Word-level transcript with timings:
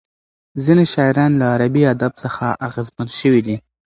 ځینې 0.63 0.85
شاعران 0.93 1.31
له 1.39 1.45
عربي 1.53 1.83
ادب 1.93 2.11
څخه 2.23 2.43
اغېزمن 2.67 3.07
شوي 3.19 3.41
دي. 3.47 3.57